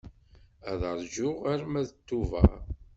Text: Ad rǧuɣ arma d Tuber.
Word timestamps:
Ad 0.71 0.81
rǧuɣ 1.01 1.37
arma 1.53 1.81
d 1.87 1.89
Tuber. 2.07 2.57